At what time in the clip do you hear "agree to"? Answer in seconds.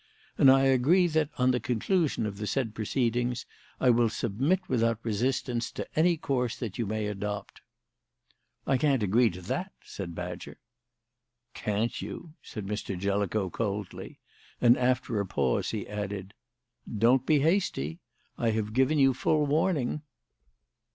9.03-9.43